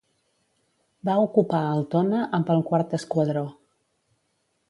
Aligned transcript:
Va 1.09 1.17
ocupar 1.25 1.59
Altona 1.73 2.23
amb 2.39 2.51
el 2.55 2.63
IV 2.71 2.97
esquadró. 3.01 3.47